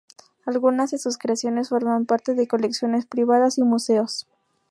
[0.47, 4.25] Algunas de sus creaciones forman parte de colecciones privadas y museos.